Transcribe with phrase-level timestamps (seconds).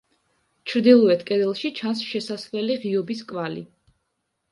[0.69, 3.63] ჩრდილოეთ კედელში ჩანს შესასვლელი ღიობის კვალი.